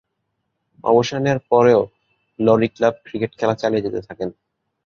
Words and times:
অবসর 0.83 1.19
নেয়ার 1.23 1.39
পরও 1.49 1.81
লরি 2.39 2.67
ক্লাব 2.75 2.95
ক্রিকেটে 3.05 3.35
খেলা 3.39 3.55
চালিয়ে 3.61 3.83
যেতে 3.85 3.99
থাকেন। 4.07 4.29